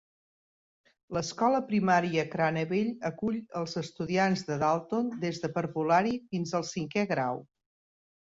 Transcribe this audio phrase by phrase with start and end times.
[1.17, 7.45] L'escola primària Craneville acull els estudiants de Dalton des de parvulari fins al cinquè grau.